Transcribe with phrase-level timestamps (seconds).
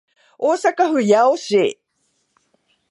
[0.39, 1.79] 大阪府八尾市